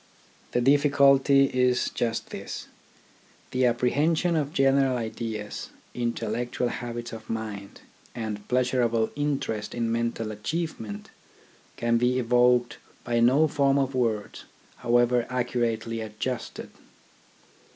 [0.53, 2.65] The difficulty is just this:
[3.51, 7.81] the apprehension of general ideas, intellectual habits of mind,
[8.15, 11.11] and pleasurable interest in mental achievement
[11.77, 14.45] can be evoked by no form of words,
[14.77, 16.71] however accurately adjusted.